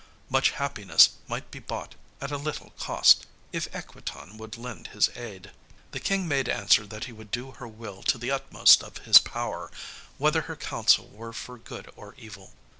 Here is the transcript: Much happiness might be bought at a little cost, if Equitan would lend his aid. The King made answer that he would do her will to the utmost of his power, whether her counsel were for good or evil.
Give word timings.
Much 0.31 0.49
happiness 0.57 1.09
might 1.27 1.51
be 1.51 1.59
bought 1.59 1.93
at 2.21 2.31
a 2.31 2.37
little 2.37 2.71
cost, 2.79 3.27
if 3.51 3.67
Equitan 3.71 4.35
would 4.39 4.57
lend 4.57 4.87
his 4.87 5.09
aid. 5.15 5.51
The 5.91 5.99
King 5.99 6.27
made 6.27 6.49
answer 6.49 6.87
that 6.87 7.03
he 7.05 7.11
would 7.11 7.29
do 7.29 7.51
her 7.51 7.67
will 7.67 8.01
to 8.09 8.17
the 8.17 8.31
utmost 8.31 8.81
of 8.81 8.97
his 9.05 9.19
power, 9.19 9.69
whether 10.17 10.41
her 10.49 10.55
counsel 10.55 11.07
were 11.09 11.33
for 11.33 11.59
good 11.59 11.91
or 11.95 12.15
evil. 12.17 12.53